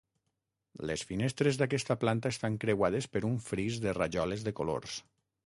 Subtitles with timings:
[0.91, 4.99] Les finestres d'aquesta planta estan creuades per un fris de rajoles de colors.